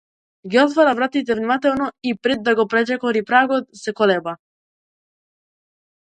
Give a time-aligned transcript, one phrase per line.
[0.51, 4.33] Ги отвора вратите внимателно и, пред да го пречекори прагот, се колеба.